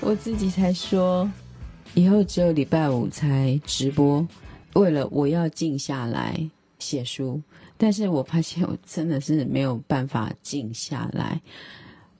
[0.00, 1.28] 我自己才说，
[1.94, 4.26] 以后只有礼拜五才直播，
[4.74, 6.38] 为了我要静下来
[6.78, 7.42] 写书。
[7.76, 11.40] 但是我发现我真的是没有办法静下来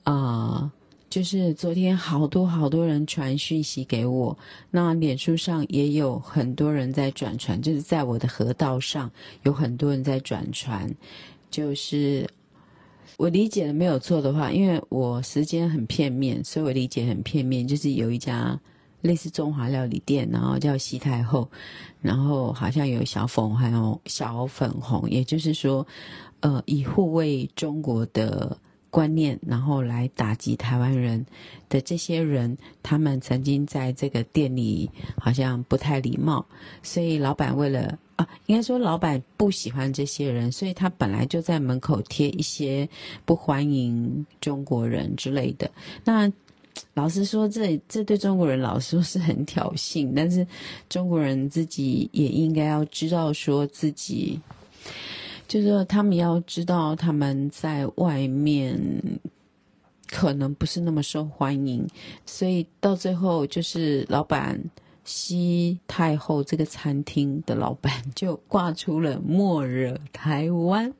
[0.03, 0.71] 啊、
[1.17, 4.37] 就是昨天好多好多人传讯息给我，
[4.69, 9.09] 那脸书上也有很多人在转传，就是在我的河道上
[9.41, 10.87] 有很多人在转传，
[11.49, 12.29] 就是。
[13.17, 17.67] 我理解的没有错的话，因为我时间很片面，所以我理解很片面。
[17.67, 18.55] 就是有一家
[19.01, 21.49] 类似中华料理店，然后叫西太后，
[21.99, 25.87] 然后好像有小粉，还有小粉红，也就是说，
[26.41, 28.55] 呃，以护卫中国的
[28.89, 31.25] 观念，然后来打击台湾人
[31.69, 36.45] 的这些人，他们曾经在这个店里好像不太礼貌，
[36.81, 37.97] 所以老板为了。
[38.17, 42.89] 啊，应该说老板不喜欢这些人，所以他本来就在门口贴一些
[43.25, 45.69] 不欢迎中国人之类的。
[46.03, 46.27] 那
[46.95, 50.47] 老实说，这这对中国人老实说是很挑衅，但是
[50.89, 54.41] 中国人自己也应该要知道，说自己
[55.47, 58.79] 就是他们要知道他们在外面
[60.07, 61.87] 可能不是那么受欢迎，
[62.25, 64.59] 所以到最后就是老板。
[65.09, 70.93] 西太后这个餐厅的老板就挂出了“莫惹台湾”，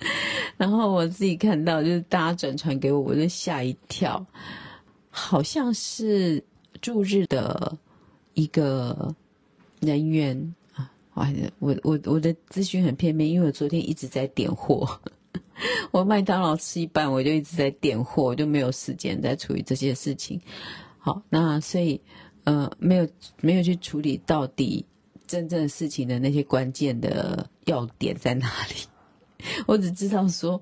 [0.56, 4.24] 然后我自己看到，就是大家转传给我，我就吓一跳，
[5.10, 6.42] 好像是
[6.80, 7.76] 驻日的
[8.32, 9.14] 一个
[9.80, 10.54] 人员
[11.14, 11.26] 我
[11.60, 15.00] 我我我的资讯很片面，因为我昨天一直在点货，
[15.92, 20.40] 我麦当劳吃一半，我就一直在点货，我就没有时间在处理这些事情。
[20.98, 22.00] 好，那所以，
[22.44, 23.08] 呃，没有
[23.40, 24.84] 没有去处理到底
[25.26, 29.44] 真正事情的那些关键的要点在哪里？
[29.66, 30.60] 我只知道说，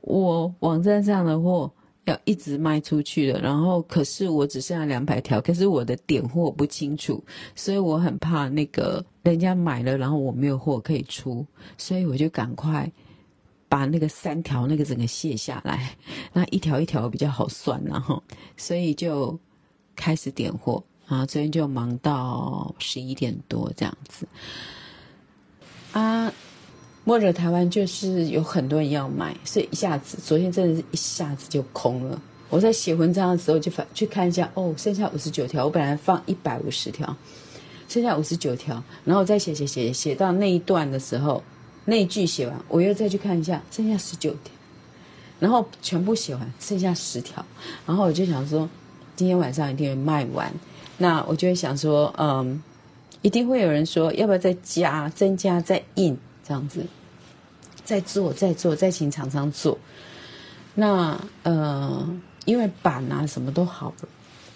[0.00, 1.72] 我网站上的货
[2.04, 7.22] 要一直卖出去了，然后可是我只剩下两百条，可是我的点货不清楚，
[7.54, 11.46] 所以我很怕那个人家买了，然后我没有货可以出，
[11.78, 12.90] 所以我就赶快
[13.68, 15.96] 把那个三条那个整个卸下来，
[16.32, 18.22] 那一条一条比较好算，然后
[18.56, 19.38] 所以就。
[19.98, 24.28] 开始点货，啊昨天就忙到十一点多这样子。
[25.92, 26.30] 啊，
[27.02, 32.20] 莫惹台湾就是有很多人要买，所以一下子昨天真的是一下子就空了。
[32.50, 37.16] 我在写文章的时候就反去看一下，哦，剩下五十九条，我本来放一百五十条，
[37.88, 41.42] 剩下五十九条，然后再写写写写到那一段的时候，
[41.84, 44.52] 那一句写完，我又再去看一下，剩下十九条，
[45.40, 47.44] 然后全部写完，剩下十条，
[47.86, 48.68] 然后我就想说。
[49.18, 50.52] 今天晚上一定会卖完，
[50.98, 52.62] 那我就会想说，嗯，
[53.22, 56.84] 一定会有人说，要不要再加、增加、再印这样子，
[57.82, 59.78] 再做、再做、再请厂商做。
[60.74, 62.06] 那呃，
[62.44, 64.08] 因为版啊什么都好了，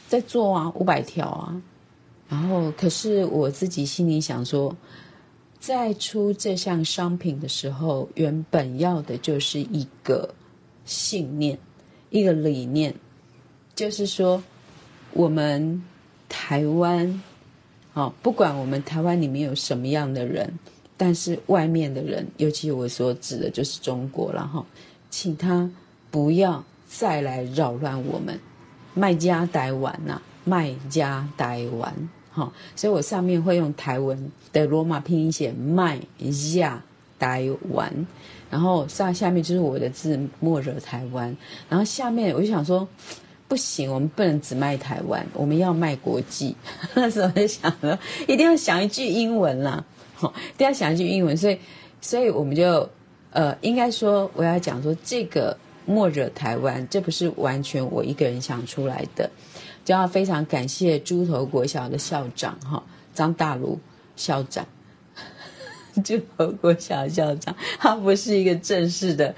[0.08, 1.62] 再做啊，五百条啊。
[2.30, 4.74] 然后，可是我自己心里想说，
[5.58, 10.32] 在出这项商品的时候，原本要的就是一个
[10.84, 11.58] 信念，
[12.10, 12.94] 一个理念。
[13.74, 14.42] 就是说，
[15.12, 15.82] 我们
[16.28, 17.22] 台湾，
[17.94, 20.52] 哦，不管我们台湾里面有什么样的人，
[20.96, 24.64] 但是外面的人，尤其我所指的就是中国了哈，
[25.10, 25.68] 请他
[26.10, 28.38] 不要再来扰乱我们，
[28.94, 36.00] 卖家台湾呐，卖家台湾，哈，所以我上面会用台文的罗马拼音写卖
[36.56, 36.82] 亚
[37.18, 37.92] 台湾，
[38.50, 41.36] 然后上下面就是我的字莫惹台湾，
[41.68, 42.88] 然后下面我就想说。
[43.50, 46.54] 不行，我们不能只卖台湾，我们要卖国际。
[46.94, 47.98] 那时候就想说，
[48.28, 51.36] 一定要想一句英文啦，好，一定要想一句英文。
[51.36, 51.58] 所以，
[52.00, 52.88] 所以我们就，
[53.32, 55.58] 呃，应该说，我要讲说，这个
[55.90, 59.30] 莫惹台湾，这不是完全我一个人想出来的，
[59.84, 63.78] 就要非常感谢猪头国小的校长哈，张大如
[64.16, 64.66] 校长，
[66.04, 69.34] 猪头国小校长，他不是一个正式的。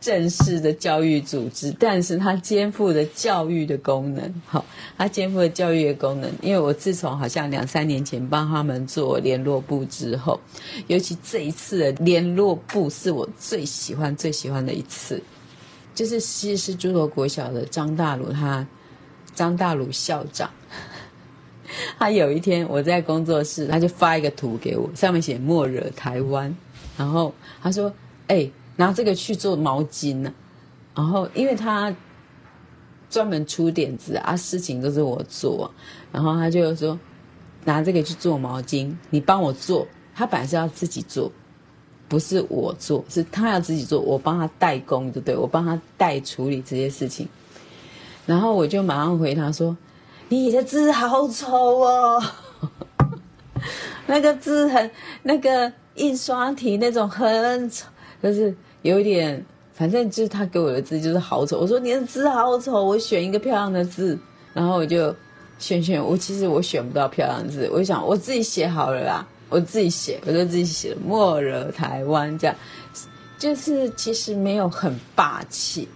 [0.00, 4.64] 正式的教育组织，但是他肩负的教育的功能，好，
[4.96, 6.30] 他肩负的教育的功能。
[6.40, 10.38] 因为我自从好像两三年前帮他们做联络部之后，
[10.86, 15.20] 尤其这一次的联络部是我最喜欢最喜欢的一次，
[15.98, 18.64] 就是其实是猪头国小的张大儒，他
[19.34, 20.48] 张大儒校长，
[21.98, 26.56] 他有一天我在工作室，他就发一个图给我，上面写“莫惹台湾”，
[26.96, 27.92] 然后他说
[28.28, 28.48] ：“哎、”
[28.78, 30.32] 拿这个去做毛巾呢，
[30.94, 31.92] 然后因为他
[33.10, 35.68] 专门出点子啊，事情都是我做，
[36.12, 36.96] 然后他就说
[37.66, 39.84] ：“拿这个去做毛巾，你帮我做。
[40.14, 41.32] 他本来是要自己做，
[42.08, 45.36] 不是我做，是他要自己做，我帮他代工，对不对？
[45.36, 47.28] 我帮他代处理这些事情。
[48.24, 49.76] 然后我就马上回他说
[50.28, 52.22] ：“你的字好丑哦，
[54.06, 54.90] 那个字很
[55.22, 57.86] 那个印刷体那种很丑，
[58.22, 59.44] 就是有一点，
[59.74, 61.58] 反正就是他给我的字就是好丑。
[61.58, 64.18] 我说你的字好丑，我选一个漂亮的字。
[64.54, 65.14] 然后我就
[65.58, 72.56] 选选，我其实我选不到漂亮的字，我就想我自己写好了啦。”我自己写，我就自己写“末惹台湾”这样，
[73.38, 75.88] 就是其实没有很霸气，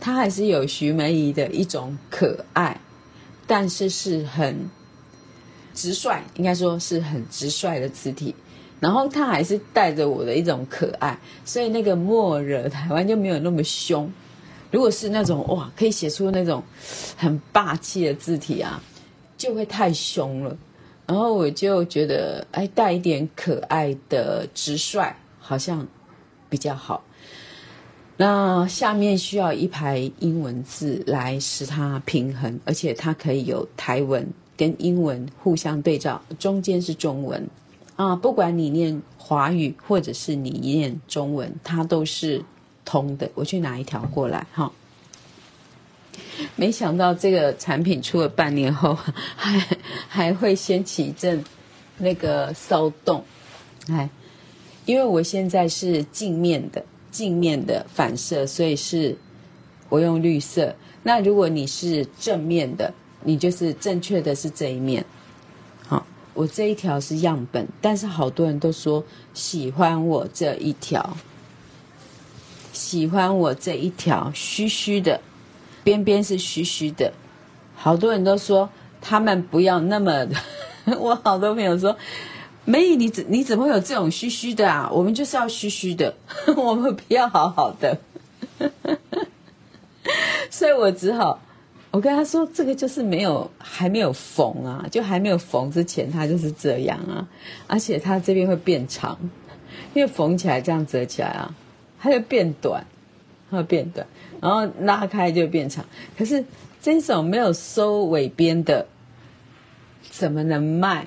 [0.00, 2.80] 它还是有徐梅姨的一种可爱，
[3.46, 4.68] 但是是很
[5.74, 8.34] 直率，应该说是很直率的字体。
[8.80, 14.10] 然后它还是带着我的一种可爱，所以那个“末惹台湾”就没有那么凶。
[14.72, 16.60] 如果是那种哇，可以写出那种
[17.16, 18.82] 很霸气的字体啊，
[19.36, 20.56] 就会太凶了。
[21.06, 25.86] 然后我就觉得，哎，带一点可爱的直率，好像
[26.48, 27.02] 比较好。
[28.16, 34.26] 那下面需要一排英文字来使它平衡，而且它可以有台文
[34.56, 37.48] 跟英文互相对照，中间是中文
[37.96, 38.14] 啊。
[38.14, 42.44] 不管你念华语或者是你念中文，它都是
[42.84, 43.28] 通的。
[43.34, 44.70] 我去拿一条过来，哈。
[46.56, 48.96] 没想到这个产品出了半年后，
[49.36, 49.66] 还
[50.08, 51.44] 还会掀起一阵
[51.98, 53.24] 那个骚动，
[53.88, 54.08] 哎，
[54.86, 59.16] 因为我现在是镜面的镜面的反射，所以是
[59.88, 60.74] 我用绿色。
[61.02, 62.92] 那如果你是正面的，
[63.24, 65.04] 你就是正确的是这一面。
[65.86, 71.16] 好，我这一条是样本，但是好多人都说喜欢我这一条，
[72.72, 75.20] 喜欢我这一条虚虚的。
[75.84, 77.12] 边边是虚虚的，
[77.74, 78.68] 好多人都说
[79.00, 80.26] 他们不要那么。
[80.98, 81.96] 我好多朋友说，
[82.64, 84.90] 梅姨你怎你怎么会有这种虚虚的啊？
[84.92, 86.12] 我们就是要虚虚的，
[86.56, 87.96] 我们不要好好的。
[90.50, 91.40] 所以我只好，
[91.92, 97.28] 我跟他说，这个就是没有还没有缝啊，就还没有缝之前，它就是这样啊。
[97.68, 99.16] 而且它这边会变长，
[99.94, 101.54] 因为缝起来这样折起来啊，
[102.00, 102.84] 它就变短，
[103.56, 104.06] 会变短。
[104.40, 105.84] 然后拉开就变长，
[106.18, 106.44] 可是
[106.80, 108.86] 这种没有收尾边的，
[110.10, 111.06] 怎么能卖？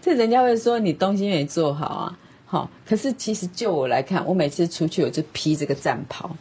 [0.00, 2.18] 这人家会说你东西没做好啊。
[2.46, 6.34] 好，可是其实就我来看，我每次出去我就披这个战袍，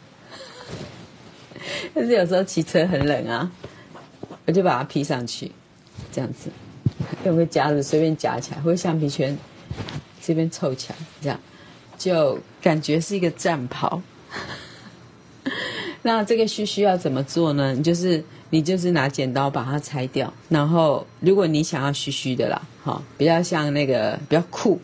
[1.94, 3.52] 但是有时候骑车很冷啊，
[4.46, 5.52] 我就把它披上去，
[6.12, 6.50] 这样子
[7.26, 9.38] 用个夹子随便夹起来，或橡皮圈
[10.20, 11.40] 这边凑起来，这样
[11.98, 14.02] 就感觉是一个战袍。
[16.04, 17.76] 那这个须须要怎么做呢？
[17.78, 24.76] 就是你就是拿剪刀把它拆掉，然后如果你想要须须的啦，哈，比较像那个比较酷，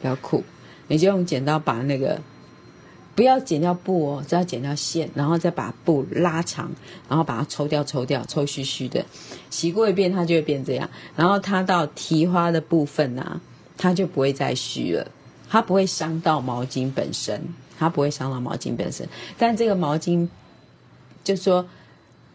[0.00, 0.42] 比较酷，
[0.88, 2.20] 你就用剪刀把那个
[3.14, 6.68] 不要剪掉布哦，只要剪掉线，然后再把布拉长，
[7.08, 9.04] 然后把它抽掉，抽掉，抽须须的，
[9.50, 10.90] 洗过一遍它就会变这样。
[11.14, 13.40] 然后它到提花的部分啊，
[13.78, 15.06] 它就不会再虚了，
[15.48, 17.40] 它不会伤到毛巾本身，
[17.78, 19.08] 它不会伤到毛巾本身，
[19.38, 20.28] 但这个毛巾。
[21.26, 21.66] 就是说，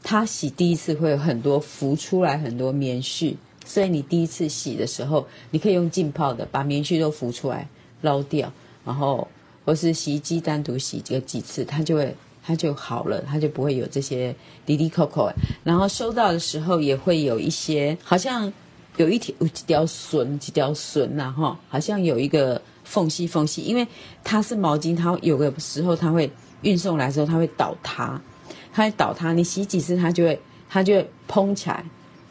[0.03, 3.33] 他洗第一次会有很多浮出来很多棉絮，
[3.65, 7.65] 所以你第一次洗的时候，你可以用浸泡的把棉絮都浮出来
[8.01, 8.51] 捞掉，
[8.83, 9.25] 然后
[9.63, 15.31] 或是洗衣机单独洗个几次，它就会它就好了，它就不会有这些滴滴扣扣。
[15.63, 18.51] 然后收到的时候也会有一些，好像
[18.98, 23.88] 有一条几条笋几条笋呐哈，好像有一个缝隙缝隙，因为
[24.21, 26.29] 它是毛巾，它有个时候它会
[26.63, 28.21] 运送来的时候它会倒塌。
[28.74, 31.84] 它会倒塌，你洗几次它就会，它就会蓬起来，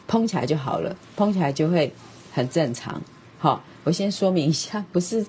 [0.06, 1.92] 蓬起来就好了，蓬起来就会
[2.32, 3.00] 很正常。
[3.38, 5.24] 好，我先说明一下，不是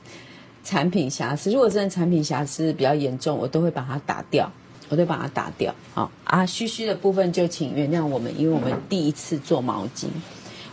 [0.63, 1.51] 产品瑕疵。
[1.51, 4.51] 如果真的产品瑕疵比较严重，我都会把它打掉，
[4.89, 5.73] 我都把它打掉。
[5.93, 10.07] 好啊，须须的部分就请原谅我们，因为我们第一次做毛巾，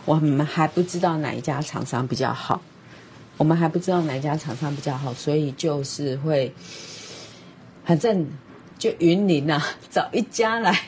[0.05, 2.61] 我们还不知道哪一家厂商比较好，
[3.37, 6.53] 我们还不知道哪一家厂商比较好，所以就是会
[7.83, 8.25] 很正。
[8.79, 10.79] 就云林呐、啊， 找一家来，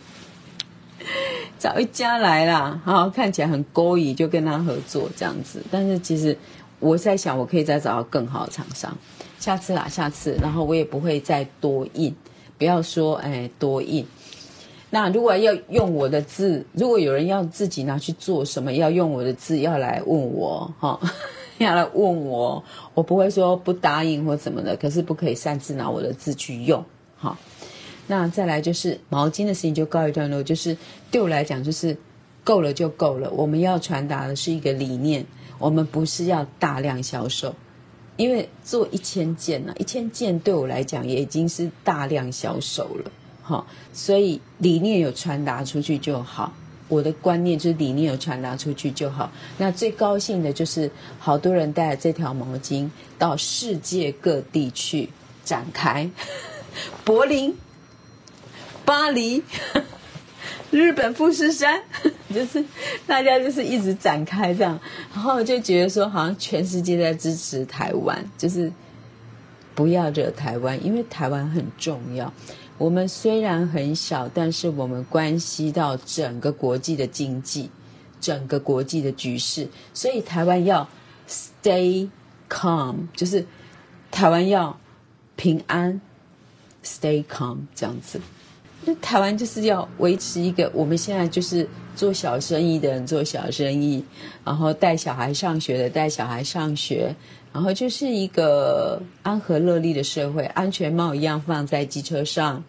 [1.58, 5.60] 找一家来啦，好，看起来很勾引，就跟他合作这样子。
[5.70, 6.36] 但是其实
[6.78, 8.96] 我在想，我可以再找到更好的厂商，
[9.40, 12.14] 下次啦，下次，然后我也不会再多印，
[12.58, 14.06] 不要说哎多印。
[14.90, 21.00] 那如果要用我的字，如果有人要自己拿去做什么，要用我的字，要来问我哈。
[21.58, 26.84] 要来问我，我不会说不答应或怎么的，可是不可以擅自拿我的字去用。
[27.16, 27.36] 好，
[28.06, 30.42] 那再来就是毛巾的事情就告一段落。
[30.42, 30.76] 就是
[31.10, 31.96] 对我来讲，就是
[32.44, 33.30] 够了就够了。
[33.30, 35.24] 我们要传达的是一个理念，
[35.58, 37.54] 我们不是要大量销售，
[38.16, 43.10] 因为做一千件呢、啊，一千件对我来讲也已经是大量销售了，
[43.42, 43.66] 好。
[43.92, 46.52] 所以理念有传达出去就好。
[46.88, 49.32] 我的观念就是理念有传达出去就好。
[49.58, 55.08] 那最高兴的就是好多人带着这条毛巾到世界各地去
[55.42, 56.08] 展开，
[57.04, 57.56] 柏林、
[58.84, 59.42] 巴黎、
[60.70, 61.82] 日本富士山，
[62.34, 62.64] 就是
[63.06, 64.78] 大家就是一直展开这样，
[65.12, 68.72] 然后就觉得说好像全世界在支持台湾，就是
[69.74, 72.32] 不要惹台湾，因为台湾很重要。
[72.78, 77.70] 我们虽然很小，但是我们关系到整个国际的经济，
[78.20, 80.86] 整个国际的局势，所以台湾要
[81.26, 82.10] stay
[82.50, 83.46] calm，就是
[84.10, 84.78] 台湾要
[85.36, 86.00] 平安
[86.86, 88.20] ，stay calm 这样子。
[88.84, 94.04] 那台湾就是要维持一个，我们现在就是做小生意的人做小生意，
[94.44, 97.14] 然后带小孩上学的带小孩上学。
[97.52, 102.62] 然后就是一个安和乐利的社会，安全帽一样放在机车上。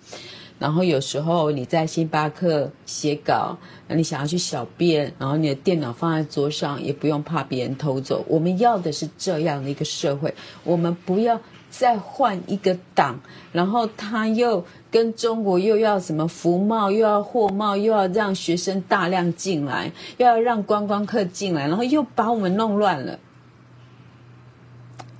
[0.59, 3.57] 然后有时候你在星巴克写稿，
[3.89, 8.23] 你想要去小便，然后你的电脑放在桌上，也不用怕别人偷走。
[8.29, 10.33] 我们要的是这样的一个社会，
[10.63, 11.37] 我们不要
[11.69, 13.19] 再换一个党，
[13.51, 23.19] 然后他又跟中国又要什么服贸，又要货贸，又要让学生大量进来，又要让观光客进来，然后又把我们弄乱了。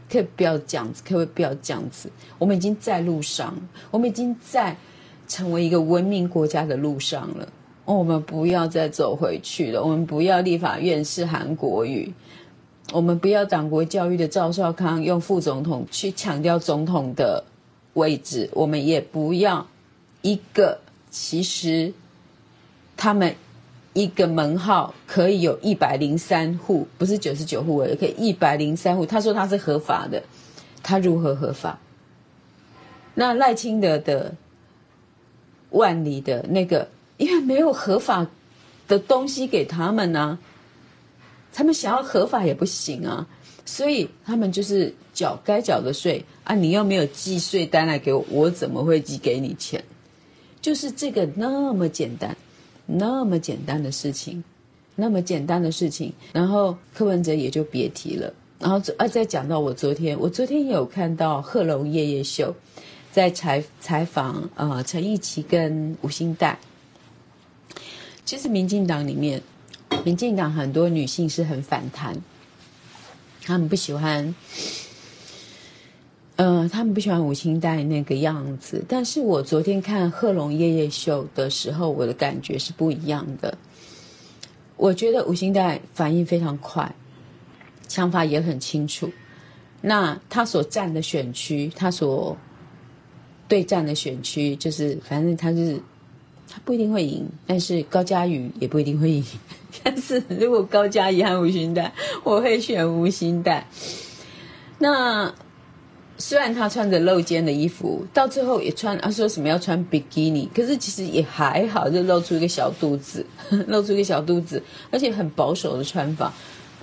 [0.10, 2.10] 可以不要这样子，可不可以不要这样子。
[2.40, 3.54] 我们已经在路上，
[3.92, 4.78] 我们已经在
[5.28, 7.50] 成为一个文明国家的路上了。
[7.84, 9.84] 我们不要再走回去了。
[9.84, 12.14] 我们不要立法院是韩国语，
[12.94, 17.44] 我们不要党国教育的赵少康用副总统去抢掉总统的
[17.94, 18.50] 位置。
[18.54, 19.68] 我们也不要
[20.22, 20.80] 一个，
[21.10, 21.94] 其实
[22.96, 23.36] 他们。
[23.94, 29.08] 一个门号可以有一百零三户，不是九十九户而，可以一百零三户。
[29.08, 30.22] 他说他是合法的，
[30.84, 31.80] 他如何合法？
[33.16, 34.36] 那赖清德的
[35.72, 38.28] 万里的那个，因为没有合法
[38.88, 40.38] 的东西给他们呢、
[41.54, 43.28] 他们想要合法也不行啊，
[43.66, 46.56] 所以他们就是缴该缴的税啊。
[46.56, 49.84] 你又没有寄税单来给我，我怎么会寄给你钱？
[50.62, 52.36] 就是这个那么简单。
[52.90, 54.42] 那么简单的事情，
[54.96, 58.34] 那么简单的事情，然后柯文哲也就别提了。
[58.60, 62.56] 然后啊，再讲到我昨天，我昨天有看到贺龙夜夜秀
[63.12, 66.56] 在采采访呃陈奕齐跟吴欣岱。
[68.24, 69.44] 其实民进党里面，
[70.08, 72.16] 民进党很多女性是很反弹，
[73.44, 74.34] 他们不喜欢。
[76.38, 83.58] 嗯、呃，他们不喜欢吴欣岱那个样子，但是我昨天看贺龙夜夜秀的时候，我的感觉是不一样的。
[84.78, 86.90] 我觉得吴欣岱反应非常快，
[87.90, 89.12] 想法也很清楚。
[89.82, 92.38] 那他所站的选区，他所
[93.50, 95.78] 对战的选区，就是反正他是
[96.48, 99.26] 他不一定会赢，但是高嘉瑜也不一定会赢。
[99.84, 101.90] 但是如果高嘉怡和吴欣岱，
[102.24, 103.62] 我会选吴欣岱。
[104.80, 105.34] 那。
[106.20, 113.24] 虽然他穿着露肩的衣服，到最后也穿，他说什么要穿比基尼，可是其实也还好，就露出一个小肚子，
[113.70, 116.34] 露出一个小肚子，而且很保守的穿法，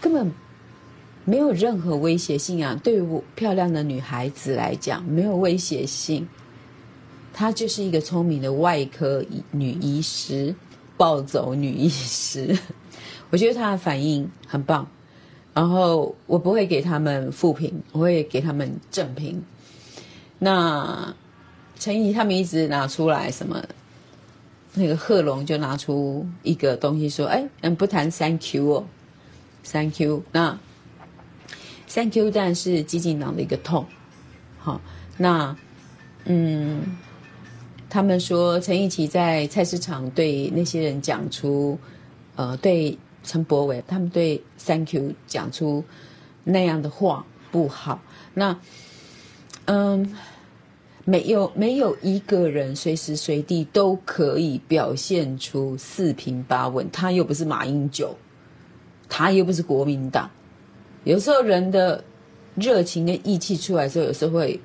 [0.01, 0.33] 根本
[1.25, 2.79] 没有任何威胁性啊！
[2.85, 6.29] 对于我漂亮的女孩子来讲，没有威胁性。
[7.33, 10.55] 她就是一个聪明的外科女医师，
[10.97, 12.57] 暴走女医师，
[13.35, 14.87] 我觉得他的反应很棒。
[15.53, 19.43] 然后我不会给他们负评，我会给他们正评。
[20.39, 21.13] 那
[21.81, 23.61] 陈怡他们一直拿出来什么，
[24.75, 28.85] 那个贺龙就拿出一个东西说：“哎，嗯，不谈 Thank you 哦
[29.65, 30.23] ，Thank you。
[30.31, 30.57] 那
[31.89, 33.85] Thank you 但是激进党的一个痛。
[34.61, 34.81] 好，
[35.17, 35.57] 那
[36.25, 36.97] 嗯，
[37.91, 41.77] 他们说陈奕齐在菜市场对那些人讲出，
[42.37, 42.97] 呃，对。
[43.25, 45.83] 陈柏伟他们对 Thank you 讲出
[46.45, 48.01] 那样的话不好。
[48.35, 48.57] 那
[49.65, 50.15] 嗯，
[51.05, 56.91] 没有没有一个人随时随地都可以表现出四平八稳。
[56.91, 58.15] 他又不是马英九，
[59.09, 60.31] 他又不是国民党。
[61.05, 62.05] 有时候人的
[62.55, 64.61] 热情跟义气出来的时候，有时候会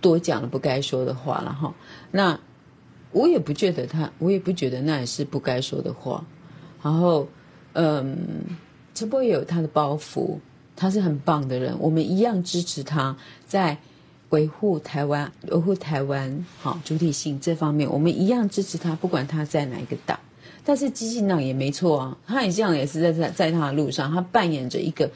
[0.00, 1.74] 多讲了不该说的话了哈。
[2.10, 2.40] 那。
[3.12, 6.24] 我也不觉得他，我也不觉得那也是不该说的话。
[6.82, 7.28] 然后，
[7.74, 8.16] 嗯，
[8.94, 10.38] 陈柏惟也有他的包袱，
[10.74, 13.16] 他是很棒的人，我们一样支持他
[13.46, 13.78] 在
[14.30, 20.18] 维护台湾、维护台湾好主体性这方面，我们一样支持他，不管他在哪一个党。
[20.64, 25.10] 但是基进党也没错啊，他也这样也是在在在他的路上，他扮演着一个，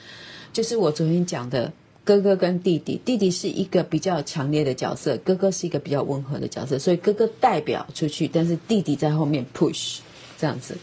[0.53, 1.73] 就是我昨天讲的
[2.07, 9.99] 哥哥跟弟弟，弟弟是一个比较强烈的角色，哥哥是一个比较温和的角色，所以哥哥代表出去，但是弟弟在后面 push
[10.39, 10.79] 这样子。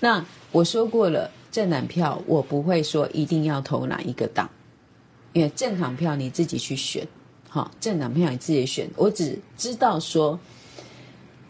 [0.00, 4.50] 那我说过了，政党票我不会说一定要投哪一个党，
[5.32, 7.06] 因为政党票你自己去选，
[7.48, 10.38] 好，政党票你自己选，我只知道说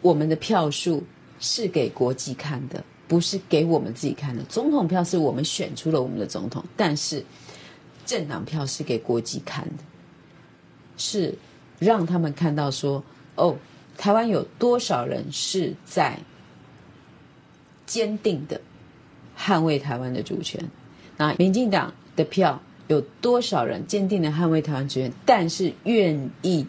[0.03, 1.03] 我们的票数。
[1.39, 4.43] 是给国际看的，不是给我们自己看的。
[4.45, 7.23] 总统票是我们选出了我们的总统，但是
[8.07, 9.85] 政党票是给国际看的，
[10.97, 11.37] 是
[11.79, 13.03] 让他们看到说，
[13.35, 13.57] 哦，
[13.99, 16.19] 台湾有多少人是在
[17.85, 18.59] 坚定的
[19.37, 20.67] 捍卫台湾的主权？
[21.19, 26.67] 那民进党的票有多少人坚定的捍卫台湾主权，但是愿意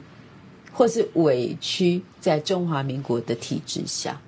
[0.74, 4.20] 或是委屈在中华民国的体制下？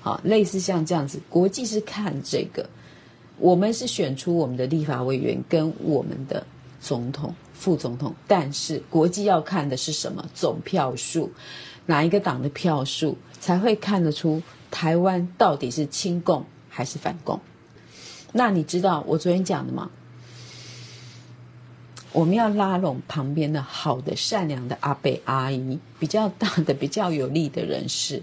[0.00, 2.68] 好，类似像这样子，国际是看这个，
[3.38, 6.46] 我们是选出我们的立法委员跟我们的
[6.80, 10.24] 总统、副总统，但是国际要看的是什么？
[10.34, 11.30] 总票数，
[11.86, 17.40] 哪一个党的票数才会看得出台湾到底是亲共还是反共？
[18.32, 19.90] 那你知道我昨天讲的吗？
[22.12, 28.22] 我们要拉拢旁边的好的、善良的阿伯阿姨，比较大的、 比较有利的人士。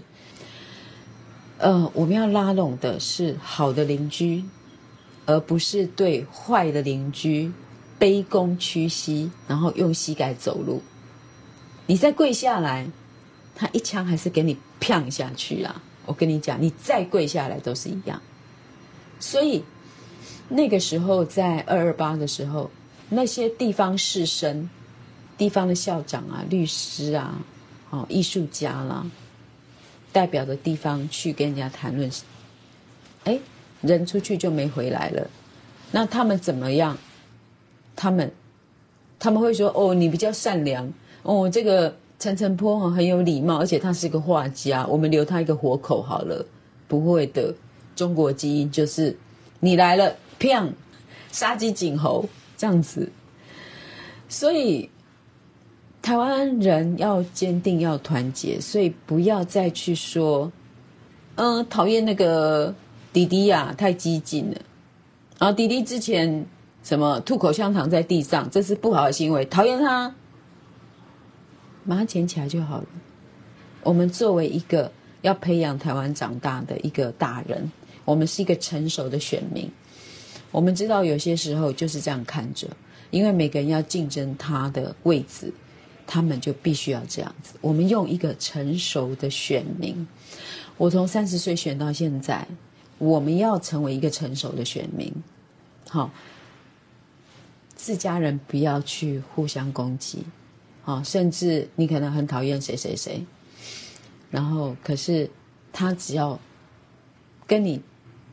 [1.58, 4.44] 呃，我们要拉拢的是好的邻居，
[5.26, 7.52] 而不是对坏的邻居
[7.98, 10.82] 卑躬屈膝，然后用膝盖走路。
[11.86, 12.86] 你再跪下来，
[13.54, 15.82] 他一枪还是给你砰下去啊！
[16.06, 18.20] 我跟你讲，你再跪下来都是一样。
[19.20, 19.64] 所以
[20.48, 22.70] 那个时候在二二八的时候，
[23.08, 24.68] 那些地方士绅、
[25.38, 27.38] 地方的校长啊、律师啊、
[27.90, 29.06] 哦艺术家啦。
[30.12, 32.08] 代表的地方去跟人家谈论，
[33.24, 33.36] 哎，
[33.86, 35.30] 人出去就没回来了。
[35.90, 36.96] 那他们怎么样？
[37.94, 38.32] 他们
[39.18, 46.44] 他们会说：“哦，你比较善良哦，这个陈澄波很有礼貌，而且他是个画家，我们留他一个活口好了。”
[46.88, 47.54] 不会的，
[47.94, 49.16] 中国基因就是
[49.60, 50.70] 你来了，砰，
[51.30, 53.10] 杀鸡儆猴这样子。
[54.28, 54.90] 所以。
[56.02, 60.52] 台湾人要坚定，要团结，所以不要再去说，
[61.36, 62.74] 嗯、讨厌那个
[63.14, 64.60] 弟弟呀、太激进了。
[65.38, 66.44] 然后弟弟之前
[66.82, 70.14] 什么吐口香糖在地上，这是不好的行为，讨厌他，
[71.84, 72.86] 马上捡起来就好了。
[73.82, 77.70] 我们作为一个要培养台湾长大的一个大人，
[78.04, 79.70] 我们是一个成熟的选民，
[80.50, 82.68] 我们知道有些时候就是这样看着，
[83.10, 85.50] 因为每个人要竞争他的位置。
[86.06, 87.54] 他们就必须要这样子。
[87.62, 90.06] 我们用一个成熟的选民，
[90.76, 92.46] 我从三十岁选到现在，
[92.98, 95.12] 我们要成为一个成熟的选民。
[95.88, 96.10] 好，
[97.76, 100.24] 自家人不要去互相攻击，
[100.82, 103.24] 好，甚至你可能很讨厌谁谁谁，
[104.30, 105.30] 然后可是
[105.72, 106.38] 他只要
[107.46, 107.80] 跟你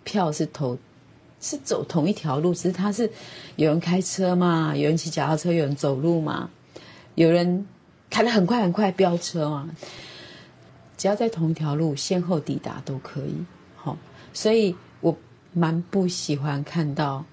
[0.03, 0.77] 票是投，
[1.39, 3.11] 是走同一条路，只是他是
[3.57, 6.49] 有人开车嘛，有人骑脚踏车，有人走路嘛。
[7.15, 7.67] 有人
[8.09, 9.69] 开的很快很快飙车啊，
[10.97, 13.35] 只要在同一条路先后抵达都可以。
[14.33, 15.15] 所以我
[15.53, 17.23] 蛮不喜欢看到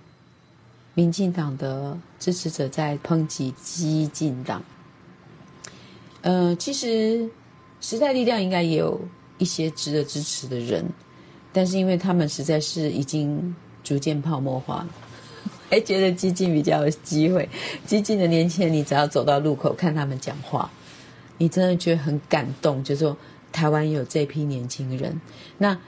[0.95, 4.63] 民进党的支持者在抨击激进党。
[6.23, 7.29] 呃，其实
[7.81, 9.01] 时代力量应该也有
[9.39, 10.85] 一些值得支持的人，
[11.53, 14.89] 但是因为他们实在是已经逐渐泡沫化了。
[15.71, 17.49] 还觉得激进比较有机会，
[17.87, 20.71] 激进的年轻人，你只要走到路口看他们讲话，
[21.37, 22.83] 你真的觉得很感动。
[22.83, 23.17] 就是说
[23.53, 25.21] 台湾有这批年轻人，
[25.59, 25.79] 那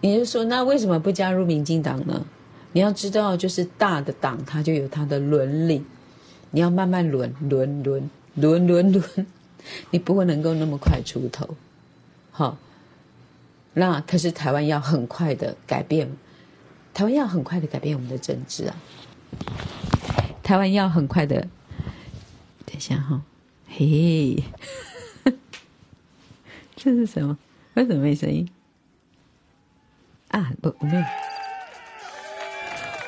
[0.00, 2.24] 你就说，那为什么不加入民进党呢？
[2.72, 5.82] 你要知道，就是大的党它就有它的伦理，
[6.50, 9.26] 你要慢慢轮轮轮轮轮轮，
[9.90, 11.56] 你不会能够那么快出头。
[12.30, 12.56] 好，
[13.74, 16.10] 那可是台湾要很快的改变。
[16.94, 18.76] 台湾要很快的改变我们的政治啊！
[20.42, 21.40] 台湾要很快的，
[22.66, 23.22] 等一下哈，
[23.68, 24.42] 嘿，
[26.74, 27.38] 这是什么？
[27.74, 28.48] 为什么没声音？
[30.38, 31.02] 啊，不，我没有。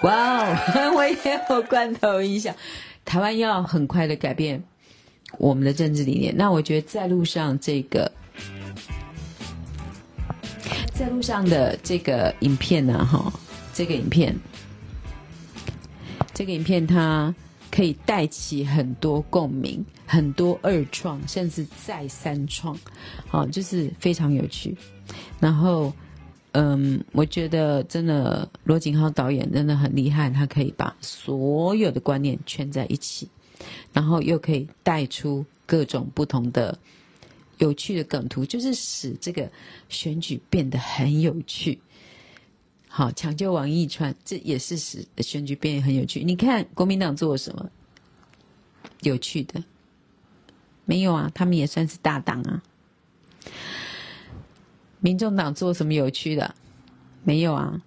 [0.02, 1.16] 哇哦， 我也
[1.48, 2.54] 有罐头音响。
[3.04, 4.62] 台湾要很快的改变
[5.38, 6.34] 我们的政治理念。
[6.36, 8.10] 那我觉得在路上这个，
[10.92, 13.32] 在路上的这个影片呢，哈。
[13.72, 14.36] 这个影片，
[16.34, 17.34] 这个影片它
[17.70, 22.76] 可以带起很多共鸣，很多二创，甚至再三创，
[23.28, 24.76] 好，就是非常有趣。
[25.38, 25.92] 然后
[26.52, 33.28] 嗯，我觉得真的罗景浩导演真的很厉害，他可以把所有的观念圈在一起，
[33.92, 36.76] 然后又可以带出各种不同的
[37.58, 39.48] 有趣的梗图，就是使这个
[39.88, 41.78] 选举变得很有趣。
[42.88, 46.24] 好，抢救王义川，这也是使选举变得很有趣。
[46.24, 47.70] 你看国民党做了什么
[49.02, 49.62] 有趣的？
[50.84, 52.60] 没有啊，他们也算是大党啊。
[55.00, 56.54] 民众党做什么有趣的？
[57.22, 57.80] 没有啊，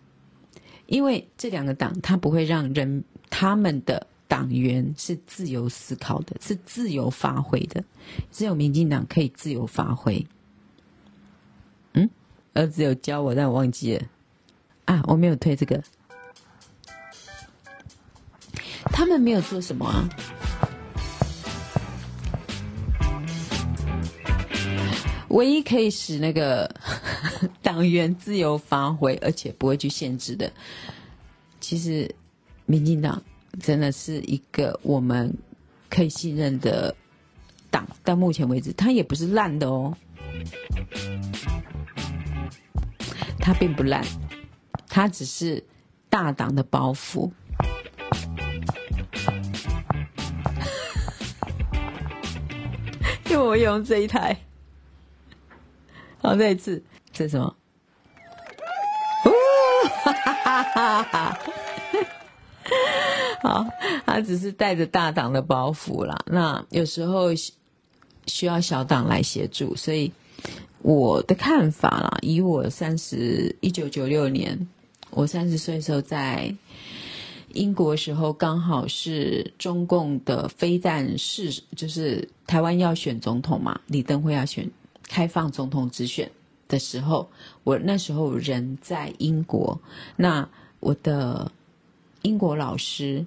[0.86, 7.84] 因为这两个党，他不会让人他们的党员是自由思考的，是自由发挥的。
[8.32, 10.24] 只有民进党可以自由发挥。
[11.94, 12.10] 嗯，
[12.54, 14.04] 儿子有教我，但我忘记了
[14.86, 15.82] 啊，我没有推这个。
[18.86, 20.10] 他们没有做什么啊。
[25.30, 26.72] 唯一可以使那个
[27.62, 30.52] 党员自由发挥，而且不会去限制的，
[31.60, 32.14] 其实
[32.66, 33.22] 民进党
[33.60, 35.34] 真的是一个我们
[35.90, 36.96] 可以信任的
[37.70, 37.88] 党。
[38.04, 39.96] 到目前为止，它也不是烂的哦，
[43.40, 44.06] 它并不烂，
[44.88, 45.64] 它只是
[46.10, 47.32] 大党的包袱。
[53.30, 54.38] 因为我用这一台。
[56.20, 56.82] 好，再一次，
[57.14, 57.56] 这是什么？
[59.24, 59.32] 哦，
[60.04, 61.40] 哈哈哈哈！
[63.42, 63.66] 好，
[64.06, 66.26] 他只是带着大党的包袱啦。
[66.26, 67.28] 那有时候
[68.26, 70.12] 需要小党来协助，所以
[70.82, 74.68] 我的看法啦，以我三十一九九六年，
[75.12, 76.54] 我三十岁的时候在
[77.54, 84.70] 英国时候，刚好是中共的飞弹试，就是台湾要选总统嘛，李登辉要选。
[85.06, 86.32] 开放总统直选
[86.74, 87.30] 的时候，
[87.64, 89.80] 我那时候人在英国，
[90.16, 91.52] 那我的
[92.24, 93.24] 英国老师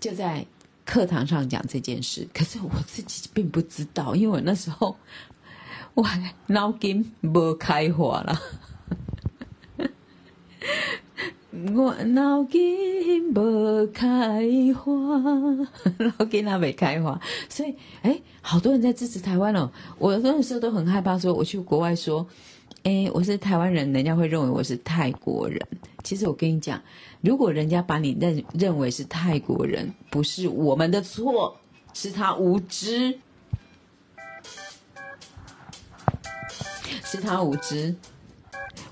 [0.00, 0.44] 就在
[0.84, 4.96] 课堂上讲这件事，可是我自己并不知道，因为我那时候
[5.94, 6.04] 我
[6.48, 8.36] 脑筋没开花了。
[11.72, 14.04] 我脑筋没开
[14.74, 14.92] 花，
[15.98, 19.70] 脑筋还没开花，所以哎，好多人在支持台湾哦。
[19.98, 22.26] 我那时候都很害怕，说我去国外说，
[22.84, 25.58] 哎，我是台湾人，人家会认为我是泰国人。
[26.02, 26.78] 其实我跟你讲，
[27.22, 31.56] 如果人家把你认认为是泰国人，不是我们的错，
[31.94, 33.18] 是他无知，
[37.04, 37.94] 是他无知。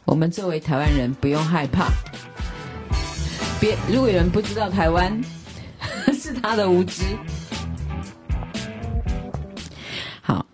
[0.06, 1.90] 我们作为台湾人，不用害怕。
[3.60, 5.22] 别，如果有人不知道台湾，
[6.18, 7.04] 是他的无知。
[10.22, 10.46] 好，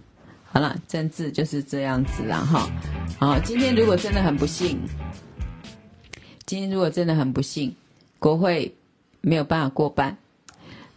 [0.50, 2.68] 好了，政治就是这样子啦，哈。
[3.20, 4.78] 好，今天如果真的很不幸，
[6.46, 7.74] 今天如果真的很不幸，
[8.20, 8.72] 国会
[9.20, 10.16] 没有办法过半，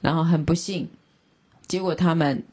[0.02, 0.88] 然后很不幸，
[1.66, 2.44] 结果他们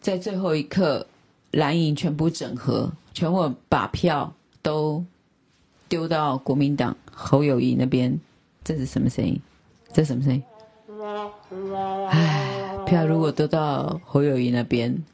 [0.00, 1.06] 在最后一刻
[1.52, 5.04] 蓝营全部整合，全部把票都
[5.88, 8.18] 丢到国民党侯友谊那边。
[8.64, 9.40] 这是什么声音？
[9.92, 10.42] 这什么声音？
[12.08, 15.04] 唉，票如果都到侯友谊那边，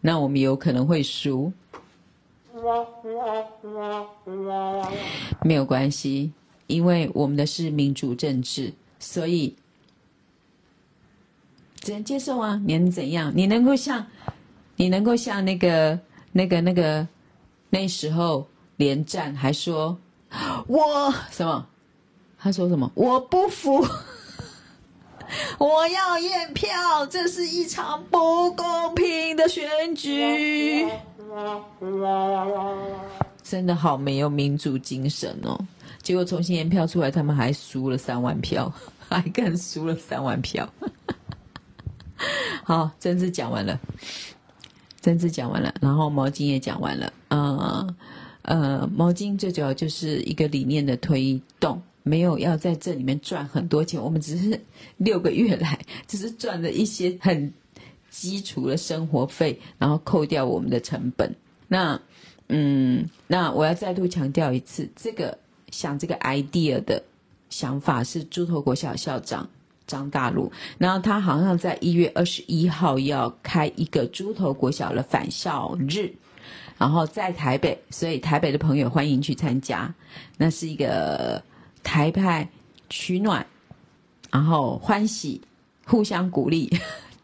[0.00, 1.52] 那我们有可能会输。
[5.42, 6.32] 没有关系，
[6.66, 9.54] 因为我们的是民主政治，所以
[11.80, 12.60] 只能接受啊！
[12.64, 13.32] 你能怎样？
[13.34, 14.06] 你能够像，
[14.76, 15.98] 你能够像那个、
[16.32, 17.08] 那个、那个
[17.70, 18.46] 那时候
[18.76, 19.98] 连战还说
[20.66, 21.66] 我什么？
[22.38, 22.90] 他说什么？
[22.94, 23.86] 我不服，
[25.58, 30.86] 我要验票，这是一场不公平的选举。
[33.42, 35.58] 真的好没有民主精神哦！
[36.02, 38.72] 结果重新验票出来，他们还输了三万票，
[39.08, 40.68] 还更输了三万票。
[42.64, 43.80] 好，政治讲完了，
[45.00, 47.12] 政治讲完了，然后毛巾也讲完了。
[47.28, 47.96] 呃
[48.42, 51.80] 呃，毛巾最主要就是一个理念的推动。
[52.02, 54.58] 没有要在这里面赚很多钱，我们只是
[54.96, 57.52] 六个月来只是赚了一些很
[58.10, 61.34] 基础的生活费，然后扣掉我们的成本。
[61.68, 61.98] 那，
[62.48, 65.38] 嗯，那我要再度强调一次，这个
[65.70, 67.02] 想这个 idea 的
[67.48, 69.48] 想法是猪头国小校长
[69.86, 76.12] 张大陆，然后他好像在一月二十一号要开一个猪头国小的返校日，
[76.76, 79.94] 然后在台北，所以台北的朋友欢迎去参加，
[80.36, 81.42] 那是一个。
[81.82, 82.46] 台派
[82.90, 83.44] 取暖，
[84.30, 85.40] 然后欢喜，
[85.86, 86.70] 互相鼓励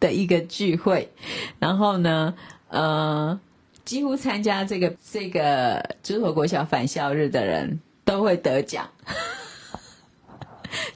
[0.00, 1.10] 的一个聚会。
[1.58, 2.34] 然后呢，
[2.68, 3.38] 呃，
[3.84, 8.88] 几乎参加这个这个猪头国小返校日的人都会得奖。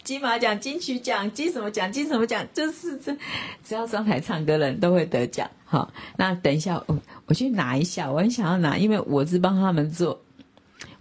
[0.02, 3.16] 金马奖、金曲奖、金什么奖、金什么奖，就是这
[3.64, 5.48] 只要上台唱歌的人都会得奖。
[5.64, 10.20] 好，那等一下我我去拿一下，我很想要拿，因为我是帮他们做，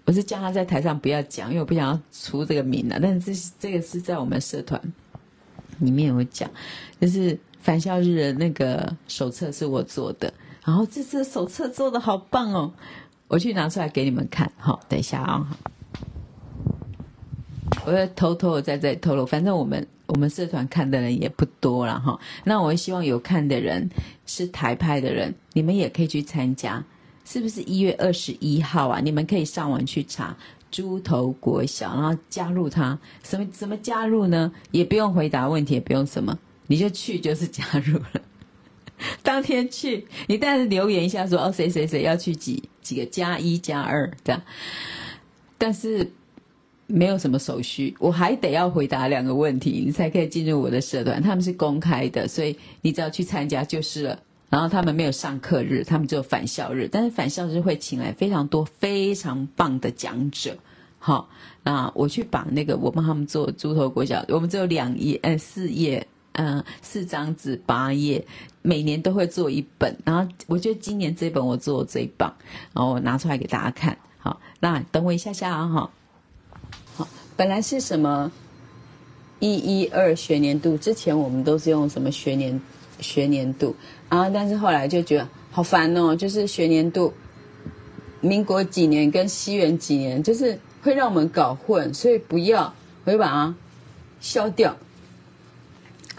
[0.05, 2.99] 我是叫他在台上不要讲，因为我不想要出这个名了。
[3.01, 4.79] 但是这这个是在我们社团
[5.79, 6.49] 里面有讲，
[7.01, 7.37] 就是
[7.69, 10.33] 返校日的那个手册是我做的，
[10.65, 12.73] 然后这次手册做的好棒哦，
[13.27, 14.51] 我去拿出来给你们看。
[14.57, 15.47] 好，等一下啊。
[17.85, 22.19] 我要偷偷的在这里透露，反正我们我们社团看的人也不多了哈。
[22.43, 23.87] 那我希望有看的人
[24.25, 26.83] 是台派的人，你们也可以去参加，
[27.23, 28.99] 是不是一月二十一号啊？
[28.99, 30.35] 你们可以上网去查
[30.71, 32.97] 猪头国小，然后加入他。
[33.21, 34.51] 什么什么加入呢？
[34.71, 36.35] 也不用回答问题，也不用什么，
[36.69, 38.21] 你就去就是加入了。
[39.21, 44.41] 当天去，你但是留言一下说哦，谁谁谁要去几几个加一加二这样，
[45.57, 46.09] 但是。
[46.91, 51.21] 没有什么手续，我还得要回答两个问题，你才可以进入我的社团。
[51.21, 54.19] 他们是公开的，所以你只要去参加就是了。
[54.49, 60.57] 然后他们没有上课日，他们只有返校日，但是返校日会请来非常多非常棒的讲者。
[60.97, 61.29] 好，
[61.61, 68.25] 那我去把那个我帮他们做猪头国小，我们只有两页，呃，四页，嗯、四张纸八页，
[68.61, 69.97] 每年都会做一本。
[70.05, 72.33] 然后我觉得今年这本我做的最棒，
[72.73, 73.97] 然后我拿出来给大家看。
[74.17, 75.89] 好，那等我一下下啊，哈。
[77.35, 78.29] 本来是什么
[79.39, 82.59] 一一二学年度，之前我们都是用什么学年
[82.99, 83.73] 学年度
[84.09, 84.29] 啊？
[84.29, 87.13] 但是后来就觉得好烦哦，就是学年度，
[88.19, 92.73] 民国几年跟西元几年，就是会让我们搞混，所以不要，
[93.05, 93.55] 我就把它
[94.19, 94.75] 消掉。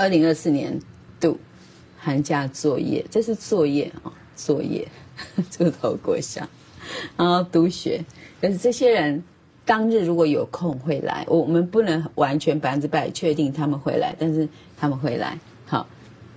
[0.01, 0.81] 二零二四年
[1.21, 1.39] 度
[1.99, 4.89] 寒假作业，这是作业啊、哦，作业，
[5.51, 6.49] 猪 头国小，
[7.19, 8.03] 然后督学，
[8.41, 9.23] 但是这些人。
[9.67, 15.87] 当日如果有空会来，我们不能完全百分之百确定他们会来，但是他们会来，好，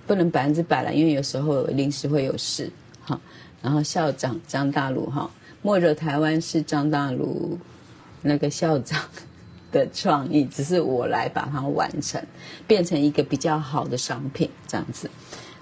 [0.06, 3.20] 不能百分之百了，因为有时候临时会有事，好，
[3.60, 5.28] 然后校长张大鲁哈，
[5.62, 7.58] 末日台湾是张大鲁
[8.22, 9.00] 那个校长
[9.74, 12.24] 的创意，只是我来把它完成，
[12.68, 15.10] 变成一个比较好的商品这样子，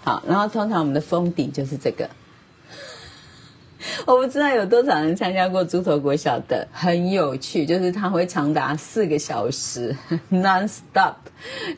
[0.05, 2.11] 好，然后通常我们的封底就是这个。
[4.07, 9.97] 我不知道有多少人参加过猪头国小的，很有趣，就是它会长达四个小时，
[10.31, 11.15] non-stop，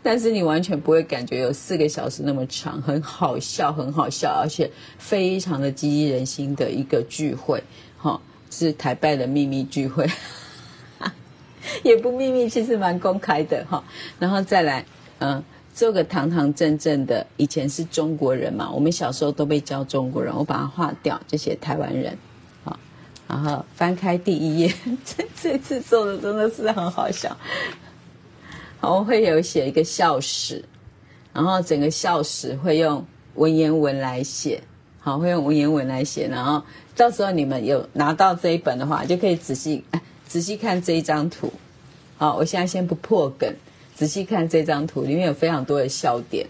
[0.03, 7.63] 但是你完全不会感觉有四个小时那么长，很好笑，很好笑，而且非常的激励人心的一个聚会，
[7.97, 8.21] 哈，
[8.51, 10.07] 是台拜的秘密聚会，
[11.83, 13.83] 也不秘密，其实蛮公开的，哈，
[14.19, 14.85] 然后再来，
[15.19, 15.43] 嗯。
[15.75, 22.17] 做个堂堂正正的，以前是中国人嘛，我们小时候都被教中国人，我把它划掉，就写台湾人，
[22.63, 22.79] 好，
[23.27, 24.73] 然后翻开第一页，
[25.05, 27.37] 这这次做的真的是很好笑，
[28.79, 30.65] 好，我会有写一个校史，
[31.33, 34.63] 然后整个校史会用文言文来写，
[35.01, 36.63] 好，会用文言文来写，然后
[36.95, 39.83] 到时候你们有拿到这一本的话，就可以仔细
[40.35, 41.53] 仔细看这一张图，
[42.17, 43.55] 好，我现在先不破梗。
[43.95, 46.45] 仔细看这张图，里面有非常多的笑点，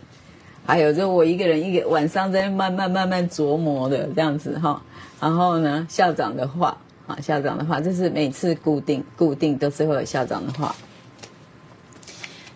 [0.64, 4.83] 还有就我一个人一个晚上在慢慢慢慢琢磨的这样子哈。
[5.20, 10.75] 然后呢，校长的话啊，校长的话，这是每次固定固定都是会有校长的话。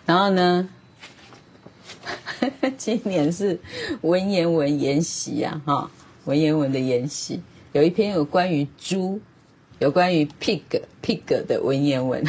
[0.07, 0.67] 然后呢，
[2.75, 3.59] 今年是
[4.01, 5.91] 文言文研习啊哈，
[6.25, 7.39] 文言文的研习，
[7.73, 9.21] 有一篇有关于猪，
[9.79, 10.61] 有关于 pig
[11.01, 12.23] pig 的文言文。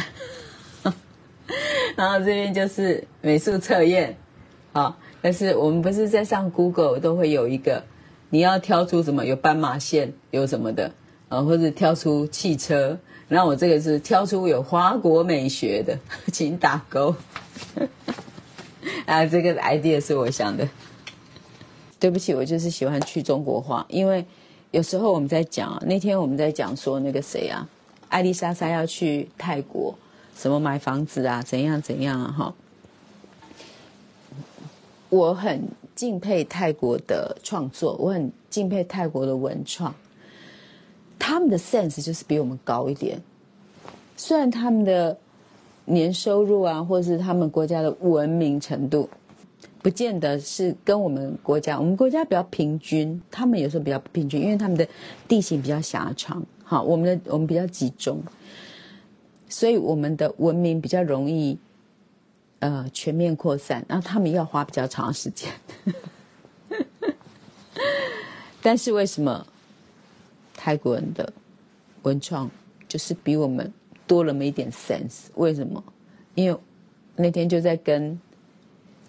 [1.97, 4.15] 然后这边就是美术测验，
[4.71, 7.83] 好，但是我们不是在上 Google 都会有一个，
[8.29, 10.93] 你要挑出什么有斑马线有什么的，
[11.27, 15.99] 啊，或者挑出汽车，然后我这个是挑出有华国美学的，
[16.31, 17.13] 请打勾。
[19.05, 20.67] 啊，这个 idea 是我想的，
[21.99, 24.25] 对不起，我就是喜欢去中国化，因为
[24.71, 27.67] 有时候我们在讲，那天我们在讲说那个谁啊，
[28.07, 29.93] 艾丽莎莎要去泰国。
[30.35, 31.41] 什么买房子啊？
[31.43, 32.31] 怎样怎样啊？
[32.31, 32.53] 哈，
[35.09, 35.61] 我很
[35.93, 39.93] 敬佩泰国的创作，我很敬佩泰国的文创。
[41.19, 43.21] 他们的 sense 就是比我们高一点。
[44.15, 45.15] 虽然他们的
[45.85, 49.09] 年收入啊，或是他们国家的文明程度，
[49.81, 51.79] 不见得是跟我们国家。
[51.79, 54.87] 我们国家比较平均，他们有时候比较不平均，因为他们的
[55.27, 56.45] 地形比较狭长。
[56.63, 58.21] 好，我们的我们比较集中。
[59.49, 61.57] 所以我们的文明比较容易，
[62.59, 65.51] 呃，全面扩散，然后他们要花比较长时间。
[68.61, 69.45] 但是为什么
[70.53, 71.33] 泰国人的
[72.03, 72.49] 文创
[72.87, 73.73] 就是比我们
[74.05, 75.25] 多了那么一点 sense。
[75.35, 75.83] 为什么？
[76.35, 76.57] 因为
[77.15, 78.17] 那天就在跟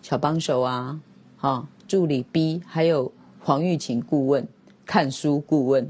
[0.02, 1.00] 小帮手啊，
[1.38, 3.10] 哈，助理 B，还有
[3.40, 4.46] 黄玉琴顾问、
[4.84, 5.88] 看书顾问、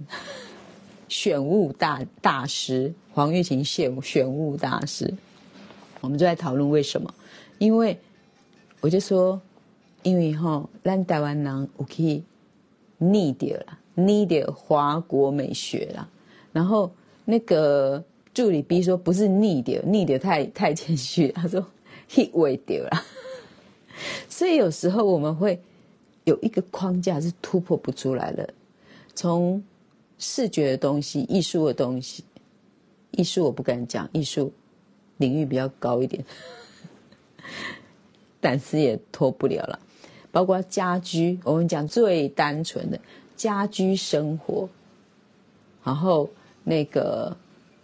[1.09, 5.13] 选物大大师黄玉琴选选物大师，
[6.01, 7.13] 我们就在讨论为什么？
[7.59, 7.99] 因为
[8.81, 9.41] 我就说，
[10.03, 12.23] 因为哈，咱台湾人有去
[12.99, 13.79] 逆掉了。
[13.95, 16.09] 你的华国美学了，
[16.51, 16.91] 然后
[17.27, 21.65] 那个助理 B 说不是逆的，逆的太太谦虚，他说
[22.11, 23.05] hit 位掉了，
[24.29, 25.61] 所以有时候我们会
[26.25, 28.53] 有一个框架是突破不出来的，
[29.15, 29.63] 从
[30.19, 32.25] 视觉的东西、艺术的东西，
[33.13, 34.53] 艺术我不敢讲，艺术
[35.19, 36.25] 领域比较高一点，
[38.41, 39.79] 但是也脱不了了，
[40.31, 43.01] 包括家居，我们讲最单纯的。
[43.35, 44.69] 家居生活，
[45.83, 46.31] 然后
[46.63, 47.37] 那个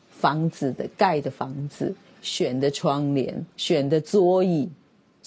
[0.08, 4.68] 房子的盖的房子，选的窗帘，选的桌椅，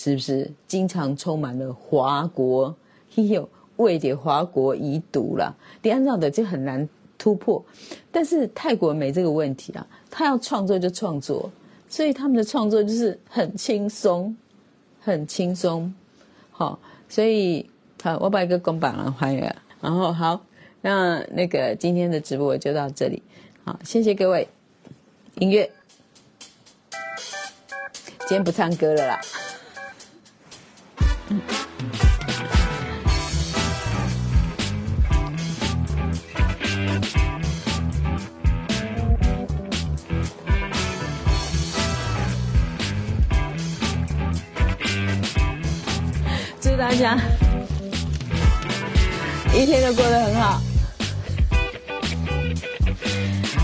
[0.04, 2.76] 是不是经常充满了华国？
[3.14, 7.64] 嘿呦，为点华国遗毒了，第二样的就很难突破。
[8.12, 11.52] 但是泰国没这个问题啊，他要创作就创作，
[11.88, 14.36] 所以他们的创作就是很轻松，
[15.00, 15.94] 很轻松。
[16.50, 17.70] 好，所以
[18.02, 19.56] 好，我把一个公版了还原。
[19.82, 20.44] 然后好，
[20.82, 23.22] 那那个今天的直播就到这里，
[23.64, 24.48] 好，谢谢各位。
[25.36, 25.70] 音乐，
[28.22, 29.22] 今天不唱歌了啦。
[46.60, 47.18] 祝大家。
[49.54, 50.62] 一天都过得很好，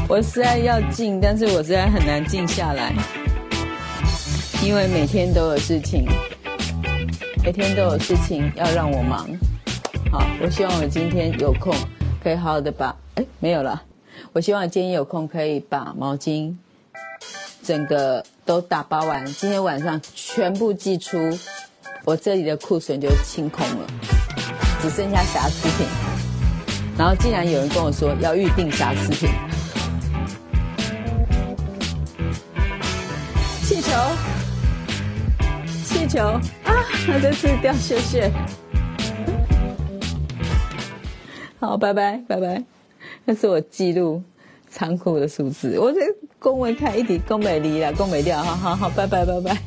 [0.09, 2.93] 我虽然要静，但是我实在很难静下来，
[4.61, 6.05] 因为每天都有事情，
[7.47, 9.25] 每天都有事情要让我忙。
[10.11, 11.73] 好，我希望我今天有空
[12.21, 13.81] 可以好好的把，哎，没有了。
[14.33, 16.53] 我希望我今天有空可以把毛巾
[17.63, 21.17] 整个都打包完，今天晚上全部寄出，
[22.03, 23.87] 我这里的库存就清空了。
[24.81, 25.87] 只剩下瑕疵品，
[26.97, 29.29] 然后竟然有人跟我说要预定瑕疵品，
[33.63, 33.89] 气球，
[36.07, 36.41] 球啊！
[37.07, 38.31] 那这次掉屑屑，
[41.59, 42.63] 好，拜拜拜拜，
[43.25, 44.23] 那是我记录
[44.69, 45.99] 仓库的数字，我这
[46.39, 49.57] 公文看一点公美离了，公美掉，好好好，拜拜拜拜，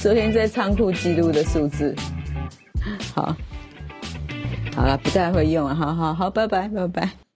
[0.00, 1.94] 昨天在仓库记录的数字，
[3.14, 3.36] 好。
[4.76, 7.29] 好了，不太会用了，好好好，拜拜，拜拜。